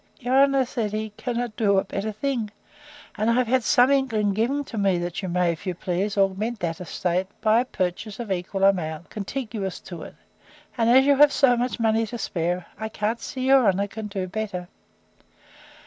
[0.19, 2.49] Your honour, said he, cannot do a better thing;
[3.19, 6.59] and I have had some inkling given me, that you may, if you please, augment
[6.61, 10.15] that estate, by a purchase, of equal amount, contiguous to it;
[10.75, 14.07] and as you have so much money to spare, I can't see your honour can
[14.07, 14.69] do better.